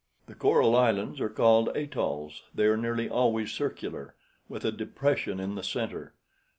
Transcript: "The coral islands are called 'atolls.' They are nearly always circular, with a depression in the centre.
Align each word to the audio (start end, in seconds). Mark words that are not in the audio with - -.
"The 0.25 0.33
coral 0.33 0.75
islands 0.75 1.21
are 1.21 1.29
called 1.29 1.69
'atolls.' 1.77 2.41
They 2.55 2.65
are 2.65 2.75
nearly 2.75 3.07
always 3.07 3.51
circular, 3.53 4.15
with 4.49 4.65
a 4.65 4.71
depression 4.71 5.39
in 5.39 5.53
the 5.53 5.61
centre. 5.61 6.15